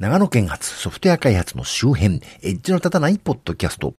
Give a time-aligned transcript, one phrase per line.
[0.00, 3.94] 長野県発ソフトウェア開発の周辺、エッジの立たないポッドキャスト。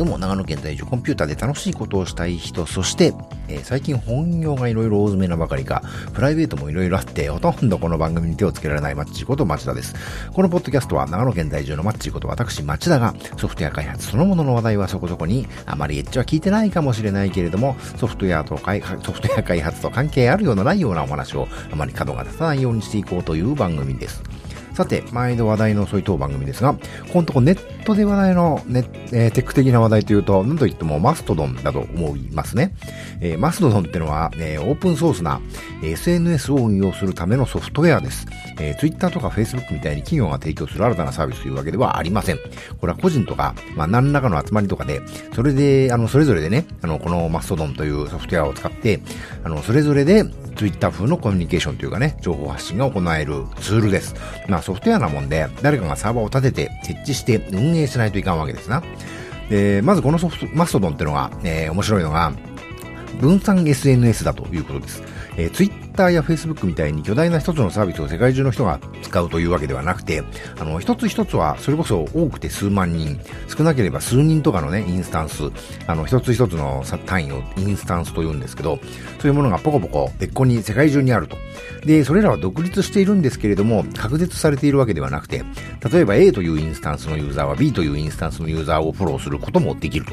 [0.00, 3.12] どうも、長野県在住コンピューターで楽しいことをしたい人、そして、
[3.48, 5.82] えー、最近本業がいろいろ大詰めなばかりか、
[6.14, 9.94] プライベートもいろいろあって、ほとんどこの番組に手をつけられないマッチこと町田です。
[10.32, 24.22] このポッドキャストは長野県在住のマッチこと私町田が、ソフトウェア開発そのものの話題はそこそこに、あまりエッジは聞いてないかもしれないけれども、ソフトウェアとソフトウェア開発と関係あるようなないようなお話を、あまり角が立たないようにしていこうという番組です。
[24.74, 26.74] さて、毎度話題のそういう当番組ですが、
[27.12, 32.74] このとこネットで話題のネ、えー、テック的な話題というと、なんといってもマストドンだと思いますね。
[33.20, 35.40] えー、マストドンってのは、えー、オープンソースな
[35.82, 38.26] SNS を運用するためのソフトウェアです。
[38.58, 42.38] えー、Twitter とか Facebook みたいに企業が提供する新たなサービスというわけではありません。
[42.80, 45.00] これは個人とか、まあ、何らかの集まりとかで、
[45.34, 49.00] それで、あの、それぞれでね、あの、このマストドンというソフトウェアを使って、
[49.44, 50.24] あの、それぞれで
[50.56, 54.14] Twitter 風のコミュニケーションというかね、情報発信が行えるツールです。
[54.48, 58.82] まソフトウェアなもんで、誰かがサーバーを立てて設置して運営しないといかんわけですな。
[59.48, 62.32] で、まずこのソフト、マストドンっていうのが、えー、面白いのが、
[63.20, 65.02] 分散 SNS だということです。
[65.36, 65.50] えー、
[66.00, 70.22] Twitter や Facebook みたいに巨大な一つのサービスを世界中の人が使うというわけではなくて、
[70.58, 73.20] あの、一つ一つはそれこそ多くて数万人、
[73.54, 75.42] 少なければ数人とかのね、インスタンス、
[75.86, 78.78] あの、一つ一つの単位をインスタンスと言うんですけど、
[79.18, 81.36] そういうものがポコポコ別個に世界中にあると。
[81.84, 85.44] で、それらは独立しているんですけれども、隔絶されているわけではなくて、
[85.92, 90.12] 例えば A というインスタンスのユーザーは B というインスタンスのユーザーをフォローすることもできると。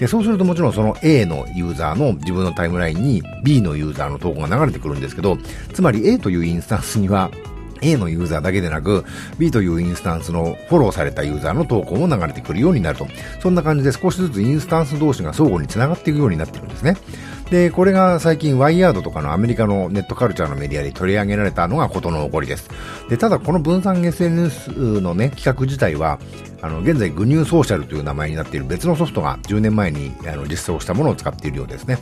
[0.00, 5.27] で、そうするともちろんその A のユーザーの自分のタイムラインに B のユーザーの投稿が流れてくるんですけど、
[5.74, 7.30] つまり A というインスタンスには
[7.80, 9.04] A のユーザーだけでなく、
[9.38, 13.06] B というインスタンスのフォローされたユーザーの投稿も流れてくるようになると。
[13.40, 16.96] そんな感じで少しずつインスタンス同士が相互に繋がっていくようになってるんですね。
[17.50, 22.68] で、これが最近ワイヤードとかのアメリカのネットカルチャーのメディアで取り上げられたのがことの起こりです。
[23.08, 26.18] で、ただこの分散 SNS のね、企画自体は、
[26.60, 31.98] あの、現在グニューソーシャルという名前になっている別のソフトが10年前にあの実装したものを使っているようですね。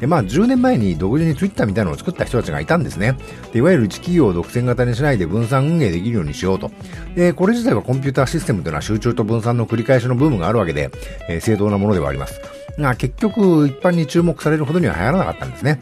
[0.00, 3.16] で、まあ10年前に独自に Twitter みたいなのを作った人たちがいたんですね。
[3.52, 6.70] で、いわゆる一企業を独占型にしないで分散運営できるようにしようと。
[7.14, 10.90] で、これ自体はコンピューターシステムというのは集中と分散の繰り返しのブームがあるわけで、
[11.28, 12.40] えー、正当なものではあります。
[12.78, 15.80] が、結局一般に注目されるほどには流行らなかったんですね。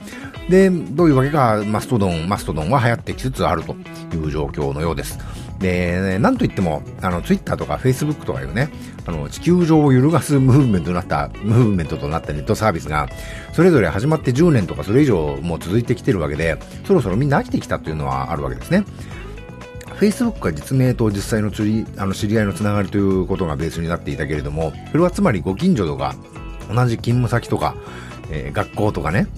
[0.49, 3.75] で、どういうわけか、マストドン、マストドンは流行ってきつつあると
[4.15, 5.19] いう状況のようです。
[5.59, 8.71] で、なんといっても、あの、ツイッターとかフェイスブックとかいうね、
[9.07, 13.09] あの、地球上を揺るがすムーブメントとなった、ムーブメントとなったネットサービスが、
[13.53, 18.85] それぞれ始まって10年とかそれ以上もう続いてきてるわけで、そろそろみんな飽きてきたというのはあるわけですね。
[20.01, 26.15] Facebook が実名と実際の釣りあの知り合いのつながりということがベースになっていたけれども、それはつまりご近所とか、
[26.69, 27.77] 同じ勤務先とか、
[28.31, 29.29] えー、学校とかね、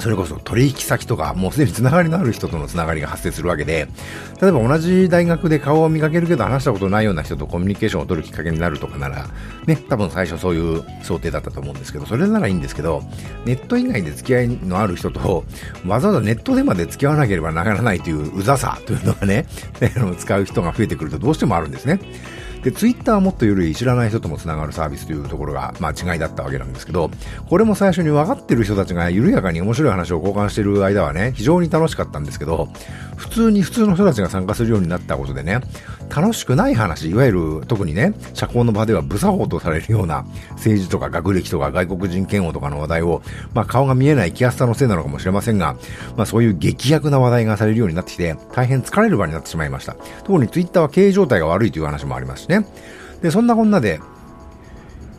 [0.00, 3.88] それこそ取引先とか、もうすでにつながりのある人とのつながりが発生するわけで、
[4.40, 9.26] 例えば同じ大学で顔を見かけるけど話したことないような人とコミュニケーションを取るきっかけになるとかなら、
[9.66, 13.02] ね、多分最初そういう想定だったと思うんですけど、それならいいんですけど、
[13.44, 15.44] ネット以外で付き合いのある人と、
[15.86, 19.46] わざわざネットでまで付き合わなければならないといううざさというのがね、
[20.18, 22.00] 使う人が増えてくるとどうしてもあるんですね。
[22.62, 27.10] で、ツイッターはもっと緩い知らない人とも繋がるサービスというところが、まあ違いだったわけなんですけど、
[27.48, 32.68] これも最初に分かってる人たちが緩やかに面白い話を交換している間はね、非常に楽しかったんですけど、
[33.16, 35.60] 普通に普通の人たちが参加するようになったことでね、
[36.14, 43.22] 楽しくない話、いわゆる特にね、社交の場では無作法とされるような政治とか学歴とか外国人嫌悪とかの話題を、
[43.54, 45.76] まあ顔が見えない気安さのせいなのかもしれませんが、
[46.16, 49.96] まあそういう激薬な話題がされるようになってきて、大変疲れる場になってしまいました。
[50.24, 52.66] 特にツイッターは経営状態が悪いという話もありますしね。
[53.22, 54.00] で、そんなこんなで、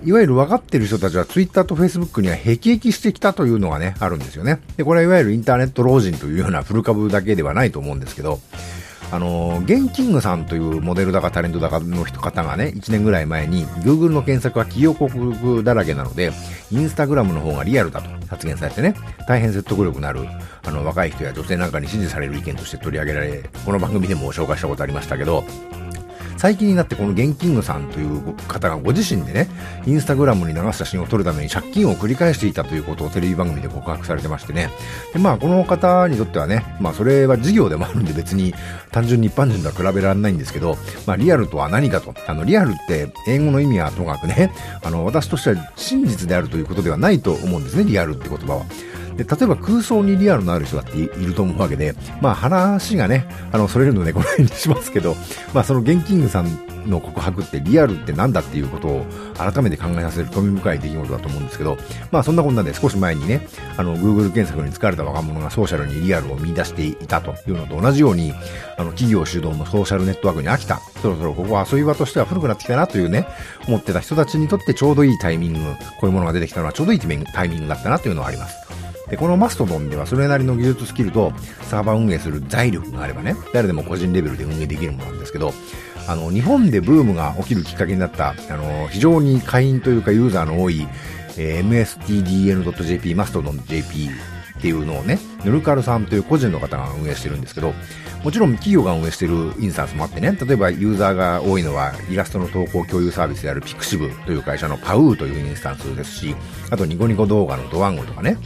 [0.03, 4.61] いわゆる分かってる人たちはツイッターとフェイスブックには辟易してきたというのがね、あるんですよね。
[4.77, 8.39] で、これはいわゆるインターネット老人というような古株だけではないと思うんですけど、
[9.11, 16.31] あの、ゲンキングさんというモデルだかタレントだかの人方がね、1年ぐらい前に、Google の検索は企業広告だらけなので、
[16.71, 18.93] インスタグラムの方がリアルだと発言されてね、
[19.27, 20.21] 大変説得力のある、
[20.63, 25.43] あの、若い人や女性なんかに支持される意見として取り上げられ、この番組でも紹介したことありましたけど、
[26.39, 29.49] 最近になってこのゲンキングさんという方がご自身でね、
[29.85, 34.69] インスタグラムに流す写真を撮るために借金を繰り返していたということをテレビ番組で告白されてましてね。
[35.11, 38.53] で、まあ、この方にとってはね、まあ、それは事業でもあるんで別に
[38.89, 42.13] 単純に一般人とは比べられないんですけど、まあ、リアルとは何かと。
[42.25, 48.65] あの、リアルって英語の意味はともかくね、あの、私としては真実であるということではないと思うんですね、リアルって言葉は。
[49.19, 55.15] で、例えば空想にリアルのある人だっていると思うわけで、まあ話がね、あの、それるのでこの辺にしますけど、
[55.53, 59.05] まあそのゲンキングさんの告白ってリアルってなんだっていうことを
[59.37, 61.77] 改めて考えさせる興味深い出来事だと思うんですけど、
[62.11, 63.45] まあそんなこんなで少し前にね、
[63.75, 68.33] あの、Google 検索に疲れた若者がソーシャルにリアルを見出していたというのと同じように、
[68.77, 70.79] あの、企業主導のソーシャルネットワークに飽きた。
[71.01, 73.27] そろそろここは遊び場としては古くなってきたなというね、
[73.67, 75.65] 思ってた人たちにとってちょうどいいタイミング、こ
[76.03, 78.78] ういうものが出てきたのはちょうどいいタイミングだったなというのはあります。
[79.09, 81.33] で、このマストドンではそれなりの技術スキルと
[81.63, 85.53] サーバー運営する財力があればね、誰でも個人レベルで運営できるものなんですけど、
[86.07, 90.87] あの、日本でブームが起きるきっかけになった、あの、非常に会員というかユーザーの多い、
[91.37, 94.09] えー、mstdn.jp、マストドン JP
[94.59, 97.73] っていうのをね、ヌルカルさんという個人の方が運営してるんですけど、
[98.23, 106.35] もちろん企業が運営してるインスタンスもあってね、例えばユーザーが多いのはイラストの投稿共有サービスであるピクシブという会社のパウーというインスタンスですし、
[106.69, 108.37] あとニコニコ動画のドワンゴとかね、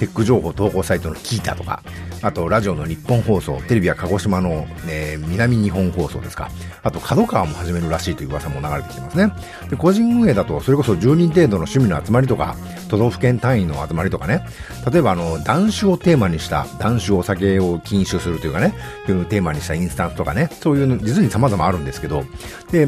[0.00, 1.82] テック情報投稿サイトのキータとか、
[2.22, 6.50] あとラジオの日本放送、テレビは鹿児島の、ね、南日本放送ですか。
[6.82, 9.32] あと角川も始めるらしいという噂も流れてきてますね。
[9.70, 12.56] で、個人運営だとそれこそ10人程度の趣味の集まりとか、
[12.88, 14.46] 都道府県単位の集まりとかね。
[14.90, 18.74] 例えばあの、男子をテーマにした男子お酒を禁酒するというかね、
[19.08, 22.24] いうテーマにしたインスタンスとかね、そういうの実に様々あるんですけど、
[22.70, 22.86] で、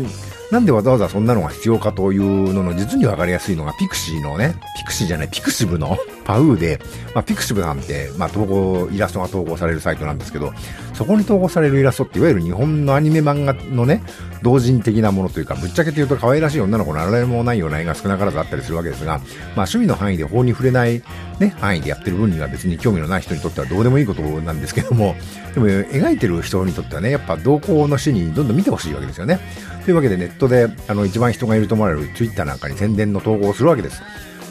[0.52, 6.78] なんでわざわざそんなのが必要かというのの実にわかりやすいのがピクシーのね、ピクシーじゃない、ピクシブの パウーで、
[7.14, 10.53] まあ、ピクシブなんて、まあ、投稿、イラストが投稿されるサイトなんですけど、
[10.93, 14.03] そこに投稿されるイラストっていわゆる日本のアニメ漫画のね、
[14.43, 19.25] 同人的なものというか、ぶっちゃけて言うと可愛らしい女の子のあられもないような絵が少なからずあったりするわけですが、まあ
[19.57, 21.03] 趣味の範囲で法に触れない
[21.39, 25.17] ね、範囲でやってる分には別に興味のない人にとってはどうでもいいことなんですけども、
[25.55, 29.41] でも描いてる人にとってはね、やっぱ同行の死にどんどん見てほしいわけですよね。
[29.85, 34.01] というわけでネットであの一番人がいると思われる Twitter なんかに宣伝の投稿をするわけです。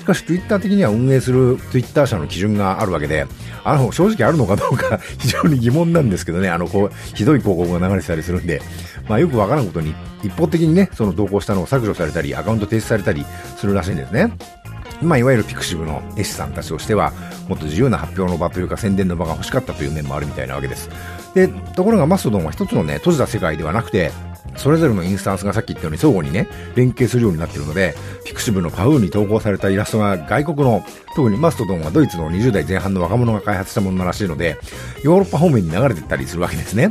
[0.02, 3.28] しかし Twitter 的には運営する Twitter 社の基準があるわけで、
[3.64, 8.64] あの、正直あるのかどうか 非常に疑問なんですけどね、あの、こう、ひどい広告が流れてたりするんで、
[9.08, 9.94] まあよくわからんことに、
[10.24, 13.24] 一方的にね、その投稿したのを削除されたり、アカウント停止されたり
[13.58, 14.34] するらしいんですね。
[15.04, 17.14] まあ、いわゆるピクシブの絵師さんたちとしては、
[17.48, 20.90] もっと自由な発表の場というか宣伝の場が欲しかったという面もあるみたいなわけです。
[21.36, 24.12] で、ところがマストドンは一つのね、閉じた世界ではなくて、
[24.56, 27.96] それぞれのインスタンスがさっき言ったように相互にね、連携するようになってるので、
[28.26, 30.84] ピクシブのパウーに投稿されたイラストが外国の、
[31.16, 34.58] 特にマストドンはドイツの20代前半の若者が開発したものらしいので、
[35.04, 36.90] ヨーロッパ方面に流れてったりするわけですね。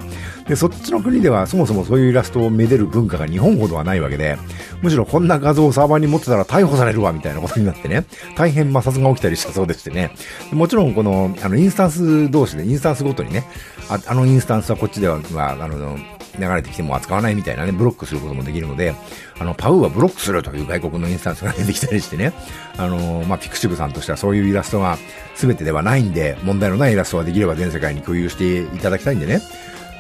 [0.49, 4.37] で、そっちの国ではそもそもそういうイラストをめでる文化が日本ほどはないわけで、
[4.83, 8.05] むしろこんな画像をサーバーに持ってたら逮捕されるわみたいなことになってね、
[8.37, 10.13] 大変摩擦が起きたりしたそうでしてね。
[10.53, 13.45] もちろんこの、あの、インスタンス同士で、インスタンスごとにね、
[13.89, 15.99] ああのインスタンスはこっちでは、まあ、あの、
[16.41, 18.95] 流れてきても扱わないみたいなね、ブロックすることもできるので、
[19.39, 22.33] あの、パウはブロックするという外国のインスタンスが出てきたりしてね、
[22.77, 24.99] あの、まあ、ピクシブさんとしてはそういうイラストが
[25.37, 29.41] 全てではないんで、問題のないイラストはできれば全世界に共有していただきたいんでね、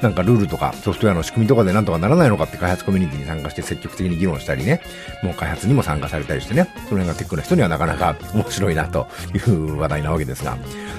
[0.02, 4.80] なんかルールとかソフトウェアの仕組みとかでなんとかならないのかって開発コミュニティに参加して積極的に議論したりね、
[5.22, 10.58] もう開発にも参加されたりしてね、その辺がテックの人にはなかなか面白いなという話題なわけですが、い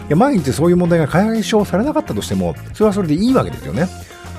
[0.10, 3.88] や毎日そういう問題が解消されなかったとしても、それはそれでいいわけですよね。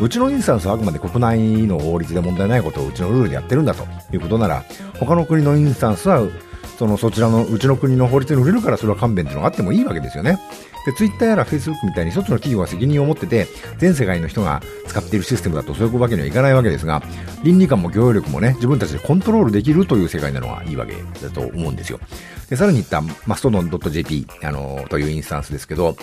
[0.02, 4.64] うちのインスタンスはあくまで国内の法律で問題ないことをうちのルールでやってるんだということなら、
[4.98, 6.22] 他の国のインスタンスは、
[6.76, 10.40] そのそちらのうちの国の法律に触れるからそれは勘弁っていうのがあってもいいわけですよね。
[10.84, 13.46] で、ツイッターやらフェイスブックみたいに一つの企業が責任を持ってて、
[13.78, 17.02] 全世界の人が使っているシステムだとそういうわけにはいかないわけですが、
[17.44, 22.00] 倫理観も協力もね、自分たちでコントロールできるという世界なのがいいわけだと思うんですよ。
[22.50, 25.96] で、さらに言ったマストドン .jp、あの、というインスタンスですけど、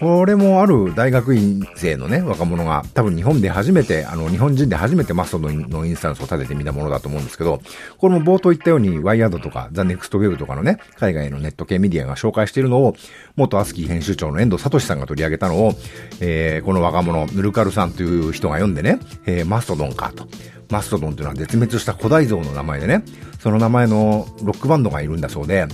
[0.00, 5.50] これもある大学院生のね、若者が、多分日本で初めて、あの、日本人で初めてマストの
[5.86, 7.62] インスタンスを立ててみたものだと思うんですけど、
[7.96, 12.94] これも冒頭言ったように、ワイヤードとか、ザ・ネクストウェブとかのね、海外のネット系メディアが紹介しているのを、
[13.36, 15.72] 元アスキー編集長の遠藤聡さんが取り上げたのを、
[16.20, 20.28] えー、この若者、ヌルカルさんという人が読んでね、えー、マストドンかと。
[20.70, 23.04] マストドンというのは絶滅した古代像の名前でね、
[23.38, 25.66] その名前のロックバンドがいるんだそうで、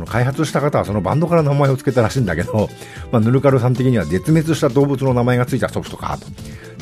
[0.00, 2.70] その開発した方はそのバンドから名前を付けたらしいんだけど、
[3.12, 6.26] まあ、ヌルカルさん的には絶滅した動物の名前が付いたソフトかと。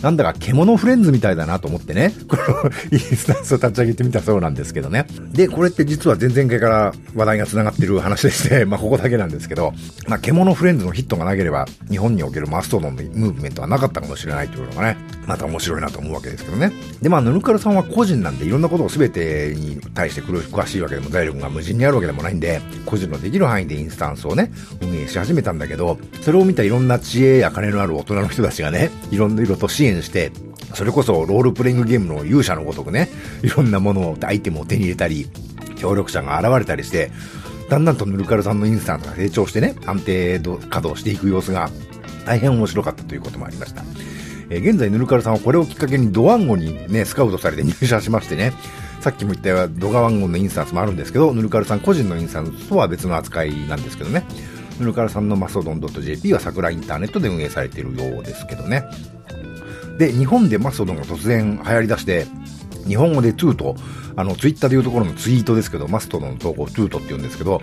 [0.02, 5.07] なんだか獣フレンズみたいだなと思ってね、このインスタンスを立ち上げてみたそうなんですけどね。
[5.33, 9.73] で、これって実は前々回から話題が繋がってる話でして、 まあここだけなんですけど、
[10.07, 16.73] まあ獣フレンズのヒットがなければ、日本におけるマストドンのムーブメントはなかったかもしれないというのがね、また面白いなと思うわけですけどね。
[17.02, 30.33] で、まあヌルカルさんは個人なんでいろんなことを全てに対して詳しいわけでも財力が無人にあるわけでもないんで、個人のできる範囲でインスタンスをね、運営し始めたんだけど、それを見たいろんな知恵や金のある大人の人たちがね、いろんな色と支援して、
[30.75, 33.09] それこそロールプレイングゲームの勇者のごとくね、
[33.42, 35.28] いろんなものを、アイテムを手に入れたり、
[35.76, 37.11] 協力者が現れたりして、
[37.68, 41.71] だんだんとヌルカルさんのインスタントが成長してね、安定稼働していく様子が
[42.25, 43.83] 大変面白かったということもありました。
[44.50, 48.52] えー、現在ヌルカルさんはこれをきっかけにドワンゴにね、スカウトされて入社しましてね、
[49.00, 54.25] さっきも言ったようドガワンゴンのインスタンスもあるんですけど、ヌルカルさん個人のインスタンスとは別の扱いなんですけどね。
[54.80, 58.85] ヌルカルさんのマソドン .jp は桜インターネットで運営されているようですけどね。
[59.99, 62.26] で、日本でマストドンが突然流行り出して、
[62.87, 63.76] 日本語でトゥート、
[64.17, 67.62] あの、ツイッターでいうところのツイートですけど、マストドンの投稿トゥートって言うんですけど、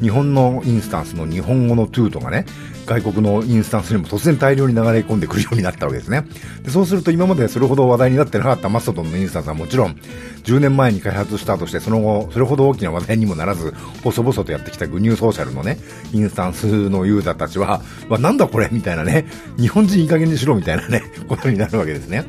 [0.00, 2.46] 日本のインスタンスの日本語のトゥートがね、
[2.86, 6.24] 外国のインスタンスにも突然大量に流れ込んでくるようになったわけですね。
[6.62, 9.96] でそうすると今までそれほど話題になってなかったマストドンのインスタンスはもちろん、
[10.44, 15.78] 10年前に開発したとして、その後、それほど大きな話題にもならず、細々とやってきた GNU social のね、
[16.12, 19.26] インスタンスのユーザーたちは、ま、なんだこれみたいなね、
[19.58, 22.24] 日本人いい加減にしろみたいなね、ことになるわけですね。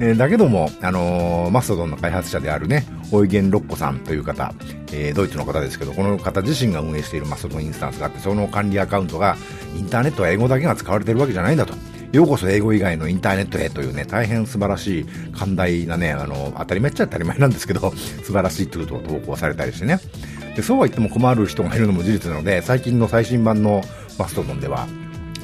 [0.00, 4.52] えー、だけども、あのー、マストドンの開発者であるね、オイゲン・ロッコさんという方、
[4.92, 9.36] えー、ドイツの方ですけど、この方自身が運営しているマストドンインスタンスがあって、その管理アカウントが、
[9.76, 11.74] インターネットは英語だけが使われているわけじゃないんだと。
[12.12, 19.98] ようこそ英語以外のインターネットへというね、大変素晴らしい、寛大なね、あの、当たり前っちゃ当たり前なんですけど、 素晴らしいトゥートを投稿されたりしてね。
[20.56, 23.82] で、そうは言っても困る人がいるのも事実なので、最近の最新版の
[24.18, 24.86] マストドンでは、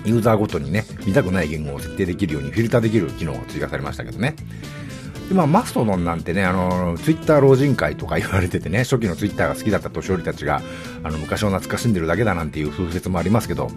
[0.05, 4.37] ユーザーごとにね、見たくない言語を設定できるようにフィルターできる機能が追加されましたけどね。
[5.29, 10.61] でまあ、マストドンなんてね、あの、ツイッター老人会とか言われててね、初期のツイッターが好きだった年寄りたちが、
[11.03, 13.71] あの、昔を懐かしんでるだけだなんていう風説もありますけど、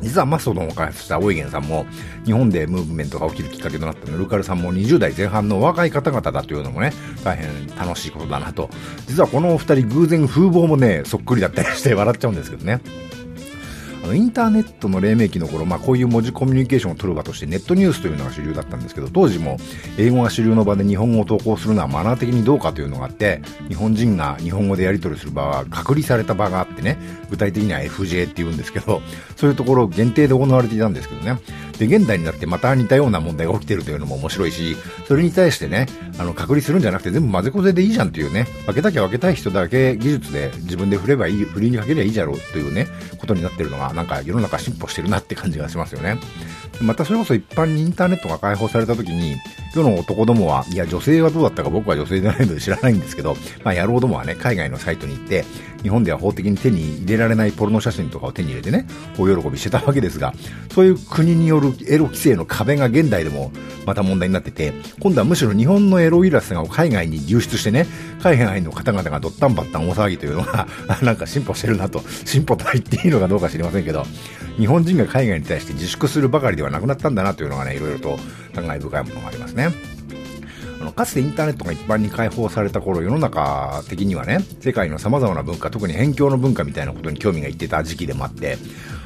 [0.00, 1.86] 実はマストドンを開発したオイゲンさんも、
[2.24, 6.92] 日本でムーブメントが起きるきっかけとなったヌルカルさんも20代前半の若い方々だというのもね、
[7.24, 8.70] 大変楽しいことだなと。
[9.06, 12.80] 実はこのお二人偶然風貌もね、そっくりだったりして笑っちゃうんですけどね。
[14.14, 19.58] インターネットの黎明期の頃、まあ、こういう文字コミュニケーションを取る場としてネットニュースというのが主流だったんですけど当時も
[19.98, 26.98] 英語が主流の場で日本語を投稿するのはマナー的にどうかというのがあって日本人が日本語でやり取りする場は隔離された場があってね
[27.30, 29.00] 具体的には FJ って言うんですけど
[29.36, 31.38] そういうところ限定で行われていたんですけどね。
[31.78, 35.86] で現代になってまた似たような問題が起きてるというのも面白いしそれに対してね
[36.18, 42.86] あの隔離するんじゃなくて全部混ぜこぜでいいじゃんというね分けたきゃ分けたい人だけ技術で自分で振ればいい振りにかければいいじゃろうというね
[43.18, 46.18] ことになってるのがなんか世の中進歩してるなって感じがしますよね。
[46.80, 49.36] またそれこそ一般にインターネットが開放された時に、
[49.74, 55.44] 世の男どもは、いや女性はどうだったか僕は女性じゃないので知らないんですけど、まあ野郎どもはね、海外のサイトに行って、
[55.86, 60.34] 日本では法的に手に入れられないポルノ写真とかを手に入れてね、大喜びしてたわけですが、
[60.74, 63.52] そういう国によるエロ規制の壁が現代でも
[63.86, 67.86] また問題になってて、今度はむしろ日本のエロイラストが海外に流出してね、
[68.20, 70.66] 海外の方々がドッタンバッタン大騒ぎというのが、
[71.02, 74.04] なんか進歩してるなと、進歩と言っていいのかどうか知りませんけど、
[74.58, 78.18] 日本人が海外に対して自粛するばかりではなくなったんだなというのがね、いろいろと
[78.52, 79.95] 感慨深いものがありますね。
[80.86, 88.56] のかつてインターネットが一般に開放された頃世の中的にはね世界のさまざまな文化特に辺境の文化みたいなことに興味がいってた時期でもあって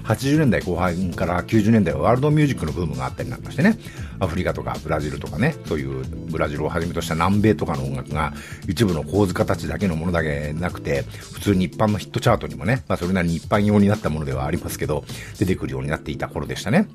[0.04, 3.78] 80年代後半から90年代ワールドミュージックのブームがあったりなんかしてね、
[4.18, 8.32] アフリカとかブラジルとかね、そういうブラジルをはじめとした南米とかの音楽が
[8.68, 11.02] 一部の構図形だけのものだけなくて、
[11.32, 15.04] 普通に一般のヒットチャートにもね、まあそれなりに一般用になったものではありますけど、
[15.38, 16.88] 出てくるようになっていた頃でしたね。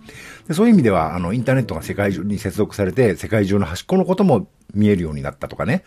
[0.48, 5.84] でそういう意味では、あの、インターネットが世界中に接続されて、世界中の端っこのことも見えるようになったとかね、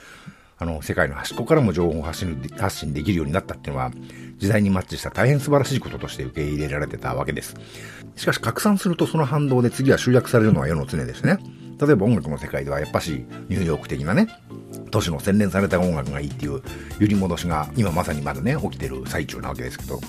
[0.61, 3.93] あの、世界の端っこからも情報を発信できるようになったっていうのは、
[4.39, 7.55] 時代にマッチした大変素晴らしいこととして受け入れられてたわけです。
[8.17, 11.39] しかし拡散するとその反動で次は集約されるのは世の常ですね。
[11.81, 14.29] 例えば音楽の世界ではやっぱしニューヨーク的なね、
[14.91, 16.63] 都市の洗練された音楽がいいっていう
[16.99, 20.01] 揺り戻しが今まさにまだね、起きてる最中なわけですけど、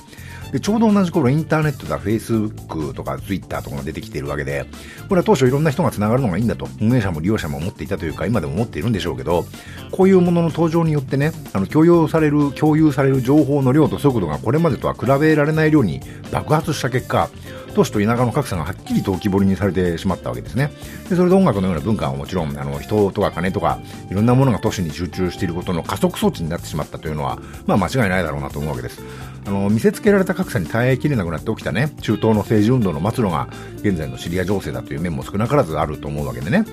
[0.51, 4.65] で、ちょうど同じ頃インターネットだ、Facebook とか Twitter とかが出てきているわけで、
[5.07, 9.45] これは当初いろんな人が繋がるのがいいんだと、運営者も利用者も思っていたというか、今でも思っているんでしょうけど、
[9.91, 17.29] こういうものの登場によってね、あの、共有される、共有される情報の量と速度がこれまでとは比べられない量に爆発した結果、
[17.75, 20.71] 都市と田舎の格差がはっきりと浮き彫りにされてしまったわけですね。
[21.09, 29.01] で、それで音楽のような文化はもちろん、あの、人とか金とか、いろんなものが都市に集中していることの加速装置になってしまったというのは、まあ間違いないだろうなと思うわけです。
[29.45, 33.47] あの、見せつけられた格差に耐えきれなくなって起きたね、中東の政治運動の末路が
[33.77, 36.65] 現在のシリア情勢だという面も少なからずあると思うわけでね。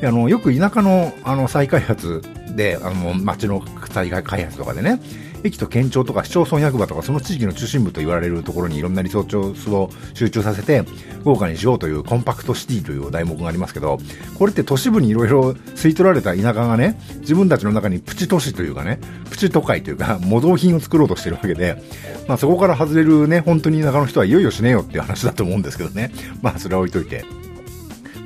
[0.00, 2.22] あのよく田舎のあの再開発
[2.54, 5.00] で、あの街の再開発とかでね、
[5.44, 10.84] 駅と県庁とか市町村役場とかその地域の中心部と言われるところにいろんなリソースを集中させて
[11.24, 13.98] 豪華にしようというコンパクトシティという題目がありますけど
[14.38, 21.82] これって都市部にいろいろ吸い取られた田舎がね自分たちの中にプチ都市というかねプチ都会というか模造品を作ろうとしてるわけで、
[22.26, 27.47] まあ、そこから外れるね本当に田舎の人はいよいよしねえよっていう話だと思うんですけどねまあそれは置いといて。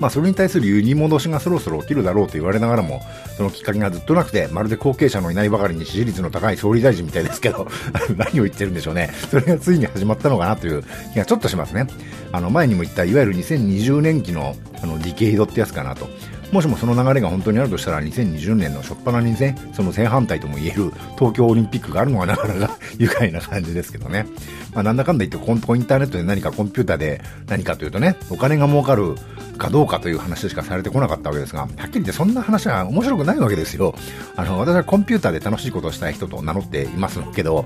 [0.02, 3.02] まあ、それに対する揺り戻しがそろそろ起きるだろうと言われながらも、
[3.36, 7.68] そのきっかけがずっとなくて、まるで後継者のいないばかりに支持率の高い総理大臣みたいですけど、
[8.18, 9.10] 何を言ってるんでしょうね。
[9.30, 10.82] それがついに始まったのかなという
[11.12, 11.86] 気がちょっとしますね。
[12.32, 16.08] あの、前にも言った、いわゆる2020年期の、あの、ディケイドってやつかなと。
[16.52, 24.26] もしもその流れが本当にあるとしたら、2020年の初っ端にね、その正反対とも言える東京オリンピックがあるのはなかなか 愉快な感じですけどね。
[24.74, 29.14] まあ、なんだかんだ言って、こインターネットで何かコンピューターで何かというとね、お金が儲かる
[29.62, 33.94] かどうかという話しかされてこなかったわけですが、はっきり言ってそんな話は面白くないわけですよ。
[34.34, 37.64] あの、私はコンピューターで楽しいことをしたい人と名乗っていますけど、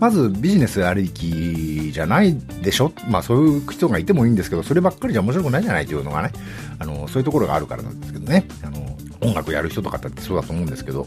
[0.00, 6.30] まずビジネスありきじゃないでしょまあそういう人がいてもいいんですけど、そればっかりじゃ面白くないじゃないというのがね、
[6.78, 8.46] あの、そういうところがあるからなんですけどね。
[8.62, 11.06] あの、音楽やる人とかだってそうだと思うんですけど、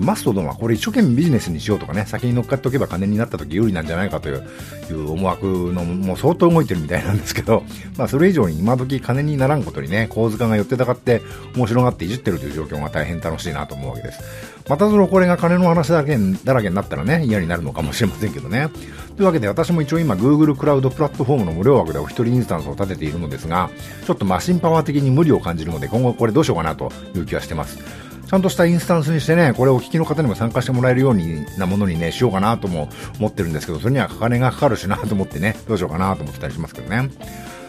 [0.00, 7.62] マストドンはこれ一生懸命ビジネスにしようとかね、先に乗っかっておけば金になった時有利なんじゃないかという思惑のもう相当動いてるみたいなんですけど、
[7.98, 11.22] まあそれ以上に今時金にならんことにね、構図化が寄ってたかって
[11.54, 14.20] 面白がっていじってるという状況が大変楽しいなと思うわけです。
[14.68, 18.68] またそのこれが金の話だけだらけになったらね、嫌になるのかもしれませんけどね。
[19.16, 23.70] というわけで私も一応今 Google クラウドプラットフォームの無料枠でお一人インスタンスを立てているのですが、
[24.06, 28.11] ちょっとマシンパワー的に無理を感じるので今後これどうしようかなという気はしてます。
[28.32, 37.10] ちゃんとしたインスタンスにしてね、これをお聞きの方にも参加してもらえるようになものにね、しようかなとも思ってるんですけど、それには金がかかるしなと思ってね、どうしようかなと思ってたりしますけどね。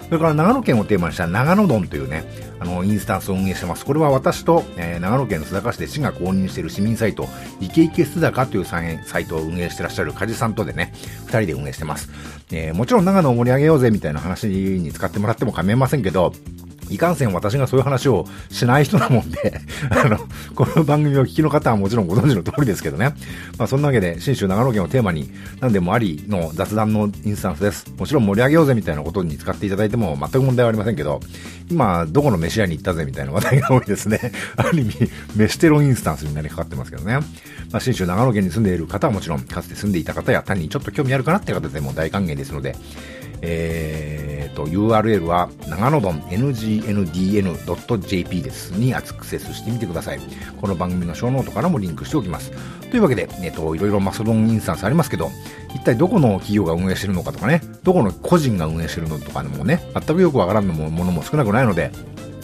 [0.05, 2.23] それから長野県をテーマにした長野丼というね、
[2.61, 3.85] あの、インスタンスを運営してます。
[3.85, 7.27] これは私と、えー、長野県須坂市で市が公認している市民サイト、
[7.59, 10.93] イケイケ須坂というサイトを運営してらっしゃる梶さんとでね、
[11.25, 12.09] 二人で運営してます。
[12.53, 16.31] えー、もちろん長野を盛り上げようぜみたいな話に使ってもらっても構いませんけど、
[16.89, 20.17] いかんせん私がそういう話をしない人なもんで あの、
[20.55, 23.13] この番組を聞きの方はもちろんご存知の通りですけどね。
[23.57, 27.85] まあそんなわけで、新州長野県をテーマに何でもありの雑談のインスタンスです。
[27.97, 31.19] もちろん盛り上げようぜみたいなことに使っていただいても全く問題はありませんけど、
[31.69, 34.31] 今、どこの飯屋に行ったぜみたいな話題が多いですね。
[34.57, 37.19] ある意味、飯テロインスタンスになりかかってますけどね。
[37.71, 42.75] まあ新州長野県に住んでいる方はもちろん、かつて住んでいた方や単にちょっと興味あるかなって方でも大歓迎ですので、
[43.45, 48.71] えーと、URL は長野丼 ngndn.jp です。
[48.71, 50.21] にアクセスしてみてください。
[50.61, 52.53] この番組のショーノートからもリンクしておきます。
[52.89, 55.29] というわけで、えっ、と、いろいろマスドンインスタンスありますけど、
[55.75, 61.91] 一体どこの企業が運営してるのかとかね、どこの個人が運営してるのとかもね、全くよくわからんのもものも少なくないので、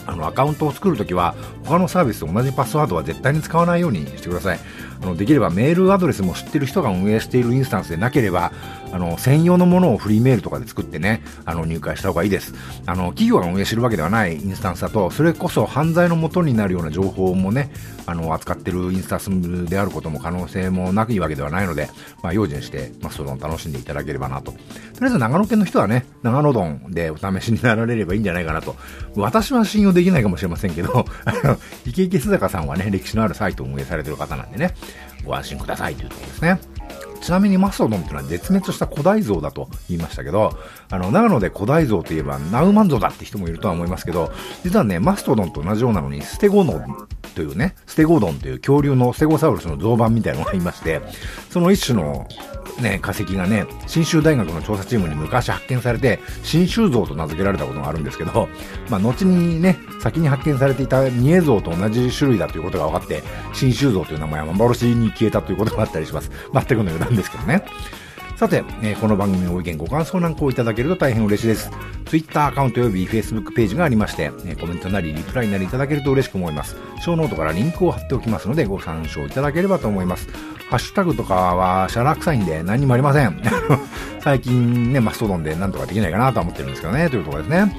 [0.06, 4.60] あの、アカウントを作るときは、他のサービスと同じパスワードは絶対に使わないようにしてください。
[5.02, 8.52] あの、できればメールアドレスも知ってる人が運営しているインスタンスでなければ、
[8.92, 12.54] あの、専用のものをフリーメールとかで作ってね、あの、入会した方がいいです。
[12.86, 17.70] あの、企業が運営してるわけではないインスタンスだと、それこそ犯罪の元になるような情報もね、
[18.06, 19.30] あの、扱ってるインスタンス
[19.66, 21.88] であることも可能性もなくいいわけではないので、
[22.22, 24.52] まあ、用心して、まあ、その楽しんでいただければなと。
[24.52, 28.76] とりあえず長野県の人はね、長野丼でお試しになられればいいんじゃないかなと。
[29.14, 34.74] 私は信用でできないかもしれませんけど、 あの、イケイケ須坂さんはね、歴史のあるサイトを運営されてる方なんでね、
[35.24, 36.58] ご安心くださいというところですね。
[37.20, 40.58] ちなみにマストドンというのは絶滅した古代像だと言いましたけど、
[40.90, 44.32] あの、長野で古代像といえばナウマン像だって人もいるとは思いますけど、
[44.64, 51.00] 実はね、マストドンと同じようなのに、ステゴノンというね、ステゴドンという恐竜のステゴサウルスの造板みたいなのがいまして、
[51.50, 52.26] その一種の
[52.80, 58.48] ね、化石がね、新州大学の調査チームに昔発見されて、新州像と名付けられたことがあるんですけど、
[58.88, 66.30] まあ、後にね、先に発見されていた二重像と同じ種類だということが分かって、新州像という名前は幻に消えたということがあったりします。
[66.52, 67.64] 全くの余談ですけどね。
[68.36, 71.70] さて、えー、この番組のご意見、ご感想なんかをいただけると大変嬉しいです。
[72.10, 76.74] Twitter アカウント及び Facebook ページがありまして、え、コメントなりリプライなりいただけると嬉しく思います。
[77.04, 80.26] ショーノートからリンクを貼っておきますので、ご参照いただければと思います。
[80.70, 83.40] ハッシュタグとかはしゃらくさいんで何にもありません。
[84.18, 87.76] 最近ね、マストドンでなんとかできないかなと思ってるんですけどね、というところですね。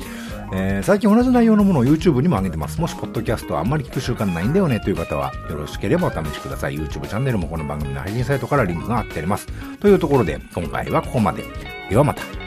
[0.54, 2.80] えー、最近同じ内容のものを YouTube にも上げてます。
[2.80, 6.78] もし、ポッドキャストあんまり聞く習慣ないんだよねという方は、よろしければお試しください。
[6.78, 9.48] YouTube チャンネルもこの番組の配信サイトからリンクが貼ってあります。
[9.82, 11.44] というところで、今回はここまで。
[11.90, 12.41] ではまた。